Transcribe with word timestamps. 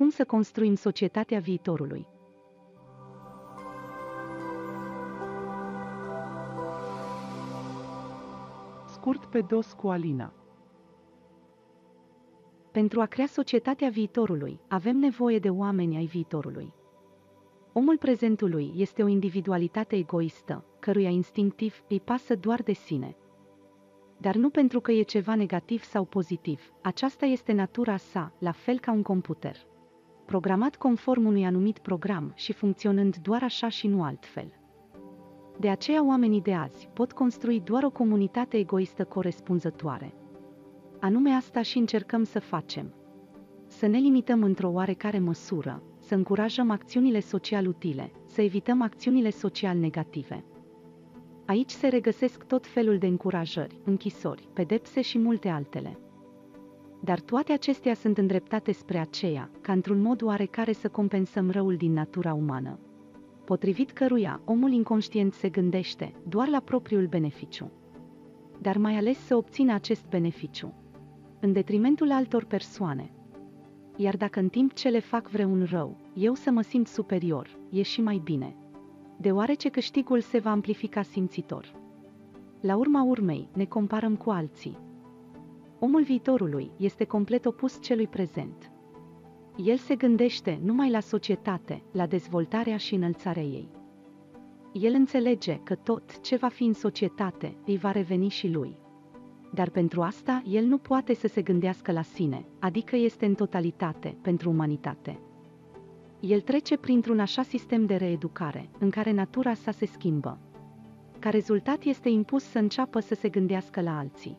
cum 0.00 0.08
să 0.08 0.24
construim 0.24 0.74
societatea 0.74 1.38
viitorului. 1.38 2.06
Scurt 8.86 9.24
pe 9.24 9.40
dos 9.40 9.72
cu 9.72 9.88
Alina. 9.88 10.32
Pentru 12.70 13.00
a 13.00 13.06
crea 13.06 13.26
societatea 13.26 13.88
viitorului, 13.88 14.60
avem 14.68 14.96
nevoie 14.96 15.38
de 15.38 15.50
oameni 15.50 15.96
ai 15.96 16.06
viitorului. 16.06 16.72
Omul 17.72 17.98
prezentului 17.98 18.72
este 18.76 19.02
o 19.02 19.06
individualitate 19.06 19.96
egoistă, 19.96 20.64
căruia 20.78 21.10
instinctiv 21.10 21.82
îi 21.88 22.00
pasă 22.00 22.34
doar 22.34 22.62
de 22.62 22.72
sine. 22.72 23.16
Dar 24.18 24.34
nu 24.34 24.50
pentru 24.50 24.80
că 24.80 24.92
e 24.92 25.02
ceva 25.02 25.34
negativ 25.34 25.82
sau 25.82 26.04
pozitiv, 26.04 26.72
aceasta 26.82 27.26
este 27.26 27.52
natura 27.52 27.96
sa, 27.96 28.32
la 28.38 28.52
fel 28.52 28.78
ca 28.78 28.92
un 28.92 29.02
computer. 29.02 29.68
Programat 30.30 30.76
conform 30.76 31.26
unui 31.26 31.44
anumit 31.44 31.78
program 31.78 32.32
și 32.34 32.52
funcționând 32.52 33.16
doar 33.16 33.42
așa 33.42 33.68
și 33.68 33.86
nu 33.86 34.02
altfel. 34.02 34.52
De 35.58 35.68
aceea 35.68 36.06
oamenii 36.06 36.40
de 36.40 36.54
azi 36.54 36.88
pot 36.94 37.12
construi 37.12 37.60
doar 37.60 37.82
o 37.82 37.90
comunitate 37.90 38.56
egoistă 38.56 39.04
corespunzătoare. 39.04 40.14
Anume 41.00 41.30
asta 41.30 41.62
și 41.62 41.78
încercăm 41.78 42.24
să 42.24 42.38
facem. 42.40 42.94
Să 43.66 43.86
ne 43.86 43.98
limităm 43.98 44.42
într-o 44.42 44.70
oarecare 44.70 45.18
măsură, 45.18 45.82
să 45.98 46.14
încurajăm 46.14 46.70
acțiunile 46.70 47.20
social 47.20 47.66
utile, 47.66 48.12
să 48.26 48.42
evităm 48.42 48.82
acțiunile 48.82 49.30
social 49.30 49.76
negative. 49.76 50.44
Aici 51.46 51.70
se 51.70 51.88
regăsesc 51.88 52.44
tot 52.44 52.66
felul 52.66 52.98
de 52.98 53.06
încurajări, 53.06 53.80
închisori, 53.84 54.48
pedepse 54.52 55.00
și 55.00 55.18
multe 55.18 55.48
altele. 55.48 55.98
Dar 57.00 57.20
toate 57.20 57.52
acestea 57.52 57.94
sunt 57.94 58.18
îndreptate 58.18 58.72
spre 58.72 58.98
aceea, 58.98 59.50
ca 59.60 59.72
într-un 59.72 60.00
mod 60.00 60.22
oarecare 60.22 60.72
să 60.72 60.88
compensăm 60.88 61.50
răul 61.50 61.76
din 61.76 61.92
natura 61.92 62.34
umană. 62.34 62.78
Potrivit 63.44 63.90
căruia, 63.90 64.40
omul 64.44 64.72
inconștient 64.72 65.32
se 65.32 65.48
gândește 65.48 66.14
doar 66.28 66.48
la 66.48 66.60
propriul 66.60 67.06
beneficiu. 67.06 67.70
Dar 68.60 68.76
mai 68.76 68.96
ales 68.96 69.18
să 69.18 69.36
obțină 69.36 69.72
acest 69.72 70.08
beneficiu. 70.08 70.74
În 71.40 71.52
detrimentul 71.52 72.10
altor 72.10 72.44
persoane, 72.44 73.10
iar 73.96 74.16
dacă 74.16 74.40
în 74.40 74.48
timp 74.48 74.72
ce 74.72 74.88
le 74.88 75.00
fac 75.00 75.28
vreun 75.28 75.66
rău, 75.70 75.96
eu 76.14 76.34
să 76.34 76.50
mă 76.50 76.62
simt 76.62 76.86
superior, 76.86 77.58
e 77.70 77.82
și 77.82 78.00
mai 78.00 78.20
bine. 78.24 78.56
Deoarece 79.16 79.68
câștigul 79.68 80.20
se 80.20 80.38
va 80.38 80.50
amplifica 80.50 81.02
simțitor. 81.02 81.74
La 82.60 82.76
urma 82.76 83.02
urmei, 83.02 83.48
ne 83.54 83.64
comparăm 83.64 84.16
cu 84.16 84.30
alții. 84.30 84.78
Omul 85.80 86.02
viitorului 86.02 86.70
este 86.76 87.04
complet 87.04 87.46
opus 87.46 87.78
celui 87.82 88.06
prezent. 88.06 88.70
El 89.56 89.76
se 89.76 89.94
gândește 89.94 90.60
numai 90.64 90.90
la 90.90 91.00
societate, 91.00 91.82
la 91.92 92.06
dezvoltarea 92.06 92.76
și 92.76 92.94
înălțarea 92.94 93.42
ei. 93.42 93.68
El 94.72 94.92
înțelege 94.94 95.60
că 95.62 95.74
tot 95.74 96.20
ce 96.20 96.36
va 96.36 96.48
fi 96.48 96.64
în 96.64 96.72
societate 96.74 97.56
îi 97.66 97.76
va 97.76 97.90
reveni 97.90 98.28
și 98.28 98.48
lui 98.48 98.76
dar 99.52 99.70
pentru 99.70 100.02
asta 100.02 100.42
el 100.46 100.64
nu 100.64 100.78
poate 100.78 101.14
să 101.14 101.26
se 101.28 101.42
gândească 101.42 101.92
la 101.92 102.02
sine, 102.02 102.44
adică 102.58 102.96
este 102.96 103.26
în 103.26 103.34
totalitate 103.34 104.16
pentru 104.22 104.50
umanitate. 104.50 105.20
El 106.20 106.40
trece 106.40 106.76
printr-un 106.76 107.20
așa 107.20 107.42
sistem 107.42 107.86
de 107.86 107.96
reeducare, 107.96 108.70
în 108.78 108.90
care 108.90 109.12
natura 109.12 109.54
sa 109.54 109.70
se 109.70 109.86
schimbă. 109.86 110.38
Ca 111.18 111.30
rezultat 111.30 111.82
este 111.82 112.08
impus 112.08 112.42
să 112.44 112.58
înceapă 112.58 113.00
să 113.00 113.14
se 113.14 113.28
gândească 113.28 113.80
la 113.80 113.98
alții. 113.98 114.38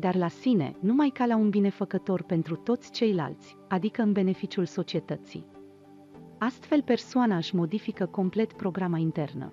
Dar 0.00 0.16
la 0.16 0.28
sine, 0.28 0.76
numai 0.80 1.08
ca 1.08 1.26
la 1.26 1.36
un 1.36 1.50
binefăcător 1.50 2.22
pentru 2.22 2.56
toți 2.56 2.90
ceilalți, 2.90 3.56
adică 3.68 4.02
în 4.02 4.12
beneficiul 4.12 4.64
societății. 4.64 5.46
Astfel 6.38 6.82
persoana 6.82 7.36
își 7.36 7.54
modifică 7.54 8.06
complet 8.06 8.52
programa 8.52 8.98
internă. 8.98 9.52